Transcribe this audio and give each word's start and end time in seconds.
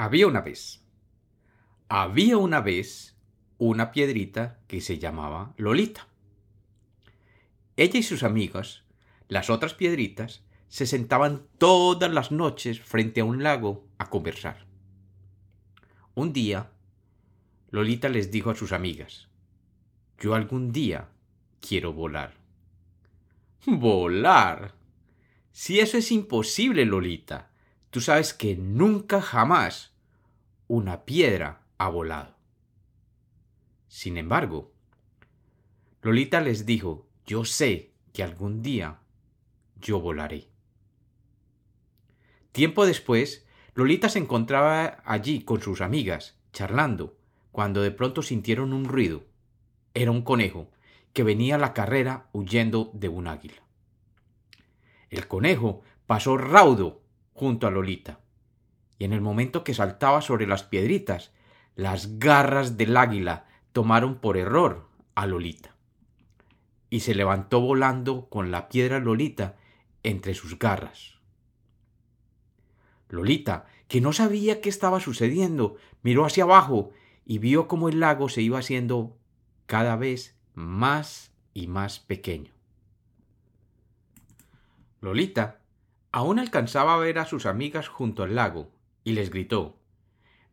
Había 0.00 0.28
una 0.28 0.42
vez. 0.42 0.80
Había 1.88 2.36
una 2.36 2.60
vez 2.60 3.16
una 3.58 3.90
piedrita 3.90 4.60
que 4.68 4.80
se 4.80 5.00
llamaba 5.00 5.54
Lolita. 5.56 6.06
Ella 7.76 7.98
y 7.98 8.04
sus 8.04 8.22
amigas, 8.22 8.84
las 9.26 9.50
otras 9.50 9.74
piedritas, 9.74 10.44
se 10.68 10.86
sentaban 10.86 11.48
todas 11.58 12.12
las 12.12 12.30
noches 12.30 12.80
frente 12.80 13.22
a 13.22 13.24
un 13.24 13.42
lago 13.42 13.88
a 13.98 14.08
conversar. 14.08 14.66
Un 16.14 16.32
día, 16.32 16.70
Lolita 17.72 18.08
les 18.08 18.30
dijo 18.30 18.50
a 18.50 18.54
sus 18.54 18.70
amigas, 18.70 19.26
Yo 20.20 20.36
algún 20.36 20.70
día 20.70 21.08
quiero 21.60 21.92
volar. 21.92 22.34
¿Volar? 23.66 24.76
Si 25.50 25.80
eso 25.80 25.98
es 25.98 26.12
imposible, 26.12 26.84
Lolita. 26.84 27.47
Tú 27.90 28.00
sabes 28.00 28.34
que 28.34 28.56
nunca 28.56 29.20
jamás 29.22 29.92
una 30.66 31.04
piedra 31.04 31.62
ha 31.78 31.88
volado. 31.88 32.36
Sin 33.88 34.18
embargo, 34.18 34.72
Lolita 36.02 36.40
les 36.40 36.66
dijo, 36.66 37.08
yo 37.26 37.44
sé 37.44 37.92
que 38.12 38.22
algún 38.22 38.62
día 38.62 39.00
yo 39.80 40.00
volaré. 40.00 40.48
Tiempo 42.52 42.84
después, 42.84 43.46
Lolita 43.74 44.08
se 44.08 44.18
encontraba 44.18 45.02
allí 45.04 45.42
con 45.42 45.62
sus 45.62 45.80
amigas, 45.80 46.36
charlando, 46.52 47.16
cuando 47.52 47.82
de 47.82 47.90
pronto 47.90 48.22
sintieron 48.22 48.72
un 48.72 48.84
ruido. 48.84 49.24
Era 49.94 50.10
un 50.10 50.22
conejo, 50.22 50.70
que 51.12 51.22
venía 51.22 51.54
a 51.54 51.58
la 51.58 51.72
carrera 51.72 52.28
huyendo 52.32 52.90
de 52.92 53.08
un 53.08 53.26
águila. 53.26 53.62
El 55.10 55.26
conejo 55.26 55.82
pasó 56.06 56.36
raudo 56.36 57.02
junto 57.38 57.68
a 57.68 57.70
Lolita, 57.70 58.18
y 58.98 59.04
en 59.04 59.12
el 59.12 59.20
momento 59.20 59.62
que 59.62 59.72
saltaba 59.72 60.20
sobre 60.22 60.48
las 60.48 60.64
piedritas, 60.64 61.30
las 61.76 62.18
garras 62.18 62.76
del 62.76 62.96
águila 62.96 63.46
tomaron 63.72 64.16
por 64.16 64.36
error 64.36 64.88
a 65.14 65.26
Lolita, 65.26 65.76
y 66.90 67.00
se 67.00 67.14
levantó 67.14 67.60
volando 67.60 68.28
con 68.28 68.50
la 68.50 68.68
piedra 68.68 68.98
Lolita 68.98 69.56
entre 70.02 70.34
sus 70.34 70.58
garras. 70.58 71.20
Lolita, 73.08 73.66
que 73.86 74.00
no 74.00 74.12
sabía 74.12 74.60
qué 74.60 74.68
estaba 74.68 74.98
sucediendo, 74.98 75.76
miró 76.02 76.26
hacia 76.26 76.42
abajo 76.42 76.90
y 77.24 77.38
vio 77.38 77.68
cómo 77.68 77.88
el 77.88 78.00
lago 78.00 78.28
se 78.28 78.42
iba 78.42 78.58
haciendo 78.58 79.16
cada 79.66 79.94
vez 79.94 80.36
más 80.54 81.32
y 81.54 81.68
más 81.68 82.00
pequeño. 82.00 82.52
Lolita 85.00 85.60
aún 86.12 86.38
alcanzaba 86.38 86.94
a 86.94 86.98
ver 86.98 87.18
a 87.18 87.26
sus 87.26 87.46
amigas 87.46 87.88
junto 87.88 88.22
al 88.22 88.34
lago 88.34 88.70
y 89.04 89.12
les 89.12 89.30
gritó 89.30 89.78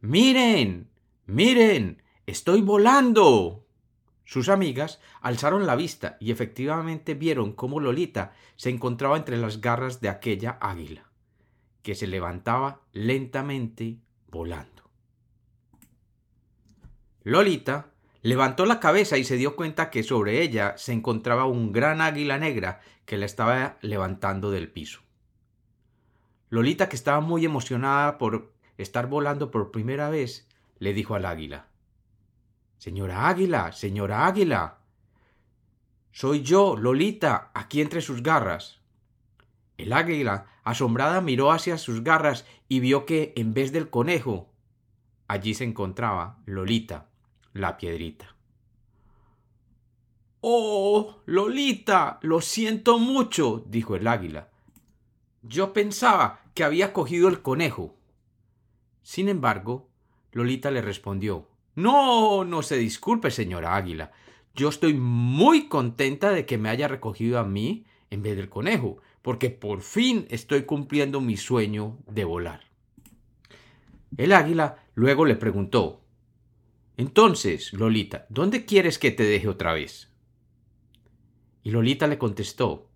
Miren. 0.02 0.90
Miren. 1.26 2.04
Estoy 2.28 2.62
volando. 2.62 3.66
Sus 4.24 4.50
amigas 4.50 5.00
alzaron 5.22 5.66
la 5.68 5.76
vista 5.76 6.18
y 6.20 6.32
efectivamente 6.32 7.14
vieron 7.14 7.54
cómo 7.54 7.80
Lolita 7.80 8.34
se 8.56 8.70
encontraba 8.70 9.18
entre 9.18 9.38
las 9.38 9.62
garras 9.62 10.02
de 10.02 10.10
aquella 10.10 10.58
águila, 10.60 11.12
que 11.84 11.94
se 11.94 12.08
levantaba 12.08 12.82
lentamente 12.92 14.00
volando. 14.28 14.90
Lolita 17.24 17.92
levantó 18.24 18.66
la 18.66 18.80
cabeza 18.80 19.18
y 19.20 19.24
se 19.24 19.38
dio 19.38 19.56
cuenta 19.56 19.92
que 19.92 20.02
sobre 20.02 20.42
ella 20.42 20.76
se 20.78 20.94
encontraba 20.94 21.46
un 21.46 21.72
gran 21.72 22.02
águila 22.02 22.40
negra 22.40 22.82
que 23.06 23.18
la 23.18 23.26
estaba 23.26 23.78
levantando 23.82 24.50
del 24.50 24.72
piso. 24.72 25.05
Lolita, 26.50 26.90
que 26.90 26.96
estaba 26.96 27.20
muy 27.22 27.46
emocionada 27.46 28.18
por 28.18 28.54
estar 28.78 29.08
volando 29.08 29.52
por 29.52 29.72
primera 29.72 30.10
vez, 30.10 30.48
le 30.80 30.94
dijo 30.94 31.16
al 31.16 31.26
águila 31.26 31.68
Señora 32.78 33.28
Águila, 33.30 33.72
señora 33.72 34.28
Águila. 34.28 34.78
Soy 36.12 36.44
yo, 36.44 36.76
Lolita, 36.78 37.50
aquí 37.54 37.82
entre 37.82 38.02
sus 38.02 38.22
garras. 38.22 38.80
El 39.78 39.92
águila, 39.92 40.46
asombrada, 40.64 41.20
miró 41.22 41.52
hacia 41.52 41.78
sus 41.78 42.04
garras 42.04 42.46
y 42.70 42.80
vio 42.80 43.06
que, 43.06 43.34
en 43.36 43.54
vez 43.54 43.72
del 43.72 43.90
conejo, 43.90 44.50
allí 45.28 45.54
se 45.54 45.64
encontraba 45.64 46.38
Lolita, 46.46 47.08
la 47.54 47.78
piedrita. 47.78 48.36
Oh, 50.42 51.22
Lolita, 51.26 52.20
lo 52.22 52.40
siento 52.40 53.00
mucho, 53.00 53.64
dijo 53.68 53.96
el 53.96 54.08
águila. 54.08 54.50
Yo 55.48 55.74
pensaba 55.74 56.42
que 56.56 56.64
había 56.64 56.92
cogido 56.92 57.28
el 57.28 57.44
conejo. 57.44 57.96
Sin 59.04 59.30
embargo, 59.30 59.90
Lolita 60.32 60.72
le 60.72 60.82
respondió 60.82 61.48
No, 61.76 62.44
no 62.44 62.64
se 62.64 62.78
disculpe, 62.78 63.30
señora 63.30 63.76
Águila. 63.76 64.12
Yo 64.56 64.70
estoy 64.70 64.96
muy 64.96 65.68
contenta 65.68 66.32
de 66.32 66.48
que 66.48 66.58
me 66.58 66.70
haya 66.70 66.88
recogido 66.88 67.38
a 67.38 67.44
mí 67.44 67.86
en 68.10 68.24
vez 68.24 68.36
del 68.36 68.50
conejo, 68.50 68.98
porque 69.22 69.52
por 69.52 69.82
fin 69.82 70.26
estoy 70.30 70.64
cumpliendo 70.64 71.22
mi 71.22 71.38
sueño 71.38 72.00
de 72.08 72.24
volar. 72.24 72.62
El 74.18 74.32
águila 74.32 74.84
luego 74.96 75.26
le 75.26 75.36
preguntó 75.36 76.02
Entonces, 76.98 77.72
Lolita, 77.74 78.26
¿dónde 78.30 78.66
quieres 78.66 78.98
que 78.98 79.12
te 79.12 79.24
deje 79.24 79.48
otra 79.48 79.74
vez? 79.74 80.12
Y 81.62 81.70
Lolita 81.70 82.08
le 82.08 82.18
contestó 82.18 82.90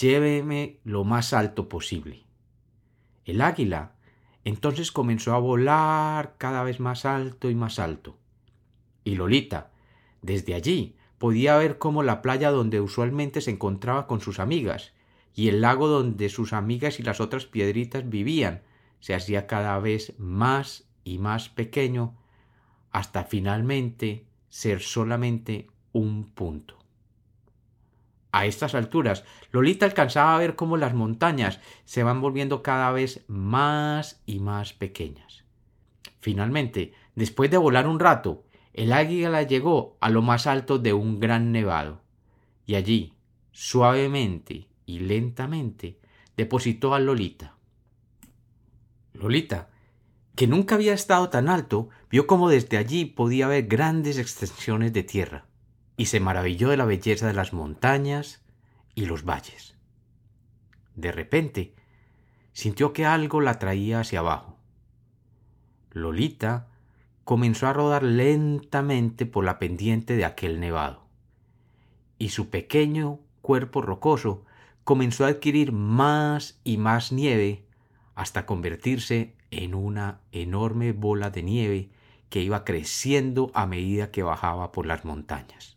Lléveme 0.00 0.78
lo 0.84 1.04
más 1.04 1.32
alto 1.32 1.68
posible. 1.68 2.24
El 3.24 3.40
águila 3.40 3.92
entonces 4.44 4.90
comenzó 4.90 5.34
a 5.34 5.38
volar 5.38 6.34
cada 6.38 6.64
vez 6.64 6.80
más 6.80 7.04
alto 7.04 7.50
y 7.50 7.54
más 7.54 7.78
alto. 7.78 8.16
Y 9.04 9.16
Lolita, 9.16 9.70
desde 10.22 10.54
allí, 10.54 10.96
podía 11.18 11.56
ver 11.56 11.78
cómo 11.78 12.02
la 12.02 12.22
playa 12.22 12.50
donde 12.50 12.80
usualmente 12.80 13.40
se 13.40 13.50
encontraba 13.50 14.06
con 14.06 14.20
sus 14.20 14.40
amigas 14.40 14.92
y 15.34 15.48
el 15.48 15.60
lago 15.60 15.88
donde 15.88 16.28
sus 16.28 16.52
amigas 16.52 16.98
y 16.98 17.02
las 17.02 17.20
otras 17.20 17.46
piedritas 17.46 18.08
vivían 18.08 18.62
se 19.00 19.14
hacía 19.14 19.46
cada 19.46 19.78
vez 19.78 20.14
más 20.18 20.84
y 21.04 21.18
más 21.18 21.48
pequeño 21.48 22.16
hasta 22.90 23.24
finalmente 23.24 24.26
ser 24.48 24.80
solamente 24.80 25.68
un 25.92 26.24
punto. 26.30 26.81
A 28.32 28.46
estas 28.46 28.74
alturas, 28.74 29.24
Lolita 29.50 29.84
alcanzaba 29.84 30.34
a 30.34 30.38
ver 30.38 30.56
cómo 30.56 30.78
las 30.78 30.94
montañas 30.94 31.60
se 31.84 32.02
van 32.02 32.22
volviendo 32.22 32.62
cada 32.62 32.90
vez 32.90 33.24
más 33.28 34.22
y 34.24 34.40
más 34.40 34.72
pequeñas. 34.72 35.44
Finalmente, 36.18 36.94
después 37.14 37.50
de 37.50 37.58
volar 37.58 37.86
un 37.86 38.00
rato, 38.00 38.44
el 38.72 38.94
águila 38.94 39.42
llegó 39.42 39.98
a 40.00 40.08
lo 40.08 40.22
más 40.22 40.46
alto 40.46 40.78
de 40.78 40.94
un 40.94 41.20
gran 41.20 41.52
nevado, 41.52 42.00
y 42.64 42.76
allí, 42.76 43.12
suavemente 43.50 44.66
y 44.86 45.00
lentamente, 45.00 45.98
depositó 46.34 46.94
a 46.94 47.00
Lolita. 47.00 47.56
Lolita, 49.12 49.68
que 50.34 50.46
nunca 50.46 50.76
había 50.76 50.94
estado 50.94 51.28
tan 51.28 51.50
alto, 51.50 51.90
vio 52.10 52.26
cómo 52.26 52.48
desde 52.48 52.78
allí 52.78 53.04
podía 53.04 53.46
ver 53.46 53.66
grandes 53.66 54.16
extensiones 54.16 54.94
de 54.94 55.02
tierra 55.02 55.51
y 55.96 56.06
se 56.06 56.20
maravilló 56.20 56.70
de 56.70 56.76
la 56.76 56.84
belleza 56.84 57.26
de 57.26 57.34
las 57.34 57.52
montañas 57.52 58.42
y 58.94 59.06
los 59.06 59.24
valles. 59.24 59.76
De 60.94 61.12
repente, 61.12 61.74
sintió 62.52 62.92
que 62.92 63.06
algo 63.06 63.40
la 63.40 63.58
traía 63.58 64.00
hacia 64.00 64.20
abajo. 64.20 64.58
Lolita 65.90 66.68
comenzó 67.24 67.66
a 67.66 67.72
rodar 67.72 68.02
lentamente 68.02 69.26
por 69.26 69.44
la 69.44 69.58
pendiente 69.58 70.16
de 70.16 70.24
aquel 70.24 70.60
nevado, 70.60 71.06
y 72.18 72.30
su 72.30 72.50
pequeño 72.50 73.20
cuerpo 73.40 73.82
rocoso 73.82 74.44
comenzó 74.84 75.24
a 75.24 75.28
adquirir 75.28 75.72
más 75.72 76.60
y 76.64 76.76
más 76.76 77.12
nieve 77.12 77.64
hasta 78.14 78.46
convertirse 78.46 79.34
en 79.50 79.74
una 79.74 80.20
enorme 80.32 80.92
bola 80.92 81.30
de 81.30 81.42
nieve 81.42 81.90
que 82.28 82.40
iba 82.40 82.64
creciendo 82.64 83.50
a 83.54 83.66
medida 83.66 84.10
que 84.10 84.22
bajaba 84.22 84.72
por 84.72 84.86
las 84.86 85.04
montañas. 85.04 85.76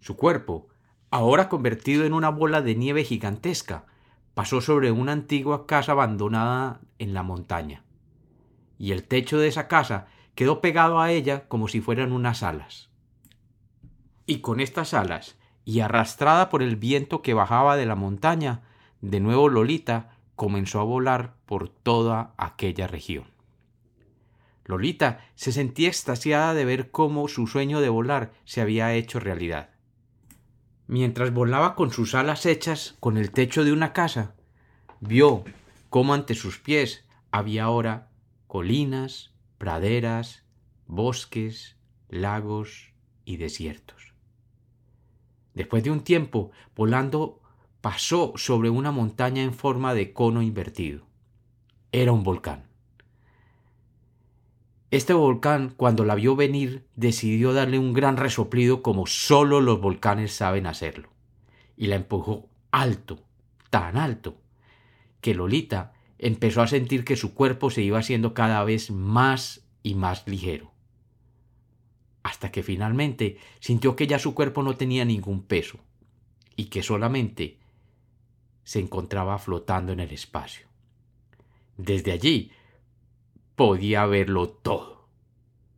Su 0.00 0.16
cuerpo, 0.16 0.68
ahora 1.10 1.50
convertido 1.50 2.04
en 2.04 2.14
una 2.14 2.30
bola 2.30 2.62
de 2.62 2.74
nieve 2.74 3.04
gigantesca, 3.04 3.84
pasó 4.32 4.62
sobre 4.62 4.90
una 4.92 5.12
antigua 5.12 5.66
casa 5.66 5.92
abandonada 5.92 6.80
en 6.98 7.12
la 7.12 7.22
montaña, 7.22 7.84
y 8.78 8.92
el 8.92 9.04
techo 9.04 9.38
de 9.38 9.48
esa 9.48 9.68
casa 9.68 10.06
quedó 10.34 10.62
pegado 10.62 11.00
a 11.00 11.10
ella 11.10 11.46
como 11.48 11.68
si 11.68 11.82
fueran 11.82 12.12
unas 12.12 12.42
alas. 12.42 12.88
Y 14.24 14.38
con 14.38 14.60
estas 14.60 14.94
alas, 14.94 15.36
y 15.66 15.80
arrastrada 15.80 16.48
por 16.48 16.62
el 16.62 16.76
viento 16.76 17.20
que 17.20 17.34
bajaba 17.34 17.76
de 17.76 17.84
la 17.84 17.94
montaña, 17.94 18.62
de 19.02 19.20
nuevo 19.20 19.50
Lolita 19.50 20.16
comenzó 20.34 20.80
a 20.80 20.84
volar 20.84 21.34
por 21.44 21.68
toda 21.68 22.32
aquella 22.38 22.86
región. 22.86 23.24
Lolita 24.64 25.26
se 25.34 25.52
sentía 25.52 25.88
extasiada 25.88 26.54
de 26.54 26.64
ver 26.64 26.90
cómo 26.90 27.28
su 27.28 27.46
sueño 27.46 27.82
de 27.82 27.90
volar 27.90 28.32
se 28.44 28.62
había 28.62 28.94
hecho 28.94 29.20
realidad 29.20 29.69
mientras 30.90 31.32
volaba 31.32 31.76
con 31.76 31.92
sus 31.92 32.16
alas 32.16 32.46
hechas 32.46 32.96
con 32.98 33.16
el 33.16 33.30
techo 33.30 33.62
de 33.62 33.72
una 33.72 33.92
casa, 33.92 34.34
vio 34.98 35.44
cómo 35.88 36.14
ante 36.14 36.34
sus 36.34 36.58
pies 36.58 37.04
había 37.30 37.62
ahora 37.62 38.10
colinas, 38.48 39.32
praderas, 39.56 40.44
bosques, 40.88 41.76
lagos 42.08 42.92
y 43.24 43.36
desiertos. 43.36 44.14
Después 45.54 45.84
de 45.84 45.92
un 45.92 46.00
tiempo, 46.00 46.50
volando, 46.74 47.40
pasó 47.80 48.32
sobre 48.34 48.68
una 48.68 48.90
montaña 48.90 49.44
en 49.44 49.54
forma 49.54 49.94
de 49.94 50.12
cono 50.12 50.42
invertido. 50.42 51.06
Era 51.92 52.10
un 52.10 52.24
volcán. 52.24 52.69
Este 54.90 55.12
volcán, 55.12 55.72
cuando 55.76 56.04
la 56.04 56.16
vio 56.16 56.34
venir, 56.34 56.84
decidió 56.96 57.52
darle 57.52 57.78
un 57.78 57.92
gran 57.92 58.16
resoplido 58.16 58.82
como 58.82 59.06
sólo 59.06 59.60
los 59.60 59.80
volcanes 59.80 60.32
saben 60.32 60.66
hacerlo, 60.66 61.10
y 61.76 61.86
la 61.86 61.94
empujó 61.94 62.48
alto, 62.72 63.22
tan 63.70 63.96
alto, 63.96 64.36
que 65.20 65.34
Lolita 65.34 65.92
empezó 66.18 66.60
a 66.60 66.66
sentir 66.66 67.04
que 67.04 67.14
su 67.14 67.34
cuerpo 67.34 67.70
se 67.70 67.82
iba 67.82 68.00
haciendo 68.00 68.34
cada 68.34 68.64
vez 68.64 68.90
más 68.90 69.64
y 69.84 69.94
más 69.94 70.26
ligero, 70.26 70.72
hasta 72.24 72.50
que 72.50 72.64
finalmente 72.64 73.38
sintió 73.60 73.94
que 73.94 74.08
ya 74.08 74.18
su 74.18 74.34
cuerpo 74.34 74.64
no 74.64 74.76
tenía 74.76 75.04
ningún 75.04 75.44
peso, 75.44 75.78
y 76.56 76.64
que 76.64 76.82
solamente 76.82 77.58
se 78.64 78.80
encontraba 78.80 79.38
flotando 79.38 79.92
en 79.92 80.00
el 80.00 80.10
espacio. 80.10 80.66
Desde 81.76 82.10
allí 82.10 82.50
podía 83.60 84.06
verlo 84.06 84.48
todo. 84.48 85.06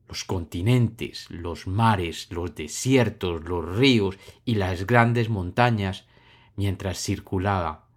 Los 0.07 0.23
continentes, 0.23 1.29
los 1.31 1.67
mares, 1.67 2.31
los 2.31 2.55
desiertos, 2.55 3.43
los 3.43 3.77
ríos 3.77 4.21
y 4.45 4.55
las 4.55 4.87
grandes 4.87 5.29
montañas, 5.29 6.07
mientras 6.55 7.03
circulaba 7.03 7.89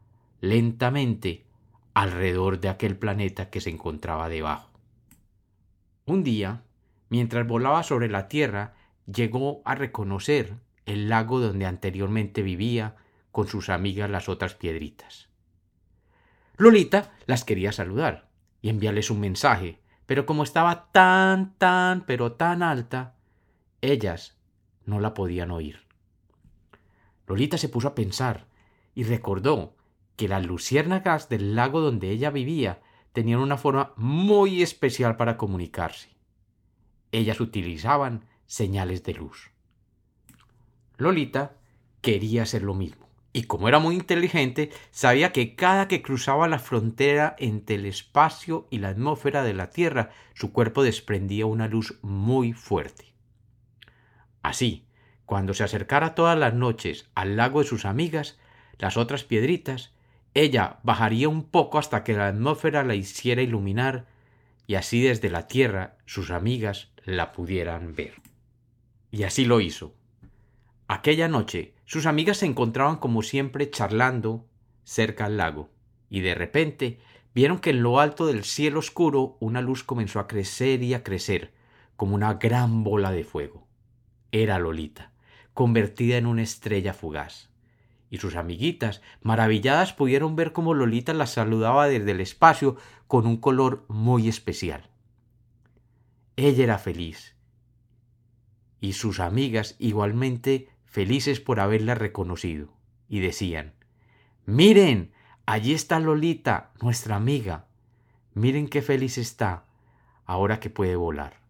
lentamente 0.42 1.46
alrededor 1.94 2.60
de 2.60 2.70
aquel 2.70 2.98
planeta 2.98 3.52
que 3.52 3.62
se 3.62 3.70
encontraba 3.70 4.28
debajo. 4.28 4.72
Un 6.08 6.24
día, 6.24 6.64
mientras 7.10 7.48
volaba 7.48 7.84
sobre 7.84 8.10
la 8.10 8.28
Tierra, 8.28 8.74
llegó 9.06 9.62
a 9.66 9.76
reconocer 9.76 10.56
el 10.88 11.10
lago 11.10 11.40
donde 11.40 11.68
anteriormente 11.68 12.42
vivía 12.42 12.96
con 13.32 13.48
sus 13.48 13.70
amigas 13.70 14.10
las 14.10 14.30
otras 14.30 14.56
piedritas. 14.56 15.30
Lolita 16.58 17.14
las 17.28 17.44
quería 17.44 17.72
saludar 17.72 18.26
y 18.66 18.70
enviarles 18.70 19.12
un 19.12 19.20
mensaje, 19.20 19.78
pero 20.08 20.26
como 20.26 20.42
estaba 20.42 20.90
tan, 20.92 21.56
tan, 21.60 22.04
pero 22.08 22.32
tan 22.32 22.64
alta, 22.64 23.14
ellas 23.80 24.40
no 24.86 25.00
la 25.00 25.14
podían 25.14 25.52
oír. 25.52 25.86
Lolita 27.28 27.60
se 27.60 27.70
puso 27.70 27.90
a 27.90 27.94
pensar 27.94 28.48
y 28.96 29.04
recordó 29.04 29.76
que 30.16 30.28
las 30.28 30.44
luciérnagas 30.44 31.30
del 31.30 31.56
lago 31.56 31.80
donde 31.80 32.10
ella 32.10 32.32
vivía 32.32 32.82
tenían 33.14 33.40
una 33.40 33.58
forma 33.58 33.94
muy 33.98 34.64
especial 34.64 35.16
para 35.16 35.38
comunicarse. 35.38 36.18
Ellas 37.12 37.40
utilizaban 37.40 38.26
señales 38.48 39.04
de 39.04 39.14
luz. 39.14 39.52
Lolita 40.98 41.58
quería 42.02 42.42
hacer 42.42 42.64
lo 42.64 42.74
mismo 42.74 43.05
y 43.36 43.44
como 43.44 43.68
era 43.68 43.80
muy 43.80 43.96
inteligente, 43.96 44.72
sabía 44.92 45.34
que 45.34 45.56
cada 45.56 45.90
que 45.90 46.02
cruzaba 46.02 46.48
la 46.48 46.58
frontera 46.58 47.36
entre 47.38 47.76
el 47.76 47.86
espacio 47.86 48.66
y 48.70 48.78
la 48.78 48.88
atmósfera 48.88 49.44
de 49.44 49.54
la 49.54 49.72
Tierra, 49.72 50.12
su 50.34 50.54
cuerpo 50.54 50.84
desprendía 50.84 51.46
una 51.46 51.68
luz 51.68 52.00
muy 52.02 52.54
fuerte. 52.54 53.14
Así, 54.42 54.86
cuando 55.26 55.54
se 55.54 55.66
acercara 55.66 56.16
todas 56.16 56.40
las 56.40 56.54
noches 56.54 57.10
al 57.14 57.36
lago 57.36 57.60
de 57.60 57.68
sus 57.68 57.84
amigas, 57.84 58.40
las 58.78 58.96
otras 58.96 59.26
piedritas, 59.26 59.92
ella 60.34 60.80
bajaría 60.84 61.28
un 61.28 61.44
poco 61.44 61.78
hasta 61.78 62.06
que 62.06 62.14
la 62.14 62.30
atmósfera 62.30 62.86
la 62.86 62.96
hiciera 62.96 63.42
iluminar, 63.42 64.06
y 64.66 64.76
así 64.76 65.02
desde 65.02 65.30
la 65.30 65.46
Tierra 65.48 65.98
sus 66.06 66.32
amigas 66.32 66.94
la 67.04 67.34
pudieran 67.34 67.96
ver. 67.96 68.14
Y 69.12 69.24
así 69.24 69.44
lo 69.44 69.60
hizo. 69.60 69.94
Aquella 70.88 71.28
noche 71.28 71.75
sus 71.86 72.06
amigas 72.06 72.38
se 72.38 72.46
encontraban 72.46 72.98
como 72.98 73.22
siempre 73.22 73.70
charlando 73.70 74.46
cerca 74.84 75.26
al 75.26 75.38
lago, 75.38 75.70
y 76.10 76.22
de 76.22 76.36
repente 76.36 77.00
vieron 77.34 77.60
que 77.60 77.72
en 77.72 77.84
lo 77.84 78.00
alto 78.00 78.26
del 78.28 78.44
cielo 78.44 78.80
oscuro 78.80 79.38
una 79.40 79.62
luz 79.62 79.84
comenzó 79.84 80.20
a 80.20 80.28
crecer 80.28 80.82
y 80.84 80.94
a 80.94 81.04
crecer, 81.04 81.54
como 81.96 82.16
una 82.16 82.36
gran 82.36 82.84
bola 82.84 83.12
de 83.12 83.24
fuego. 83.24 83.68
Era 84.32 84.60
Lolita, 84.60 85.12
convertida 85.54 86.18
en 86.18 86.26
una 86.26 86.44
estrella 86.44 86.94
fugaz. 86.94 87.50
Y 88.10 88.18
sus 88.18 88.36
amiguitas, 88.36 89.02
maravilladas, 89.22 89.94
pudieron 89.94 90.36
ver 90.36 90.54
cómo 90.54 90.74
Lolita 90.74 91.14
las 91.14 91.32
saludaba 91.32 91.88
desde 91.88 92.12
el 92.12 92.22
espacio 92.22 92.78
con 93.08 93.26
un 93.26 93.38
color 93.38 93.86
muy 93.88 94.28
especial. 94.28 94.90
Ella 96.36 96.64
era 96.64 96.78
feliz, 96.78 97.36
y 98.82 98.94
sus 98.94 99.20
amigas 99.20 99.76
igualmente 99.80 100.70
felices 100.96 101.42
por 101.42 101.60
haberla 101.60 101.94
reconocido, 101.94 102.70
y 103.10 103.20
decían 103.20 103.74
Miren, 104.46 105.12
allí 105.46 105.74
está 105.74 106.00
Lolita, 106.00 106.72
nuestra 106.82 107.18
amiga. 107.18 107.66
Miren 108.34 108.70
qué 108.70 108.82
feliz 108.82 109.18
está, 109.18 109.66
ahora 110.26 110.62
que 110.62 110.70
puede 110.70 110.96
volar. 110.96 111.42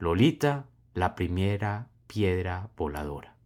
Lolita, 0.00 0.66
la 0.94 1.14
primera 1.14 1.90
piedra 2.08 2.70
voladora. 2.76 3.36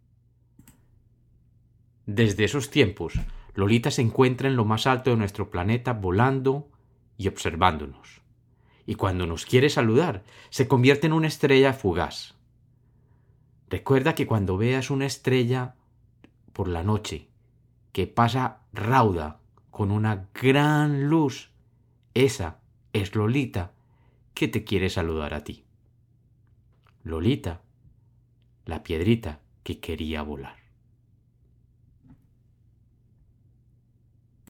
Desde 2.07 2.43
esos 2.43 2.71
tiempos, 2.71 3.13
Lolita 3.53 3.91
se 3.91 4.01
encuentra 4.01 4.47
en 4.47 4.55
lo 4.55 4.65
más 4.65 4.87
alto 4.87 5.11
de 5.11 5.17
nuestro 5.17 5.51
planeta 5.51 5.93
volando 5.93 6.71
y 7.15 7.27
observándonos. 7.27 8.23
Y 8.87 8.95
cuando 8.95 9.27
nos 9.27 9.45
quiere 9.45 9.69
saludar, 9.69 10.23
se 10.49 10.67
convierte 10.67 11.05
en 11.05 11.13
una 11.13 11.27
estrella 11.27 11.73
fugaz. 11.73 12.40
Recuerda 13.71 14.15
que 14.15 14.27
cuando 14.27 14.57
veas 14.57 14.89
una 14.91 15.05
estrella 15.05 15.75
por 16.51 16.67
la 16.67 16.83
noche 16.83 17.29
que 17.93 18.05
pasa 18.05 18.59
rauda 18.73 19.39
con 19.69 19.91
una 19.91 20.27
gran 20.33 21.09
luz, 21.09 21.51
esa 22.13 22.59
es 22.91 23.15
Lolita 23.15 23.71
que 24.33 24.49
te 24.49 24.65
quiere 24.65 24.89
saludar 24.89 25.33
a 25.33 25.45
ti. 25.45 25.63
Lolita, 27.03 27.61
la 28.65 28.83
piedrita 28.83 29.39
que 29.63 29.79
quería 29.79 30.21
volar. 30.21 30.60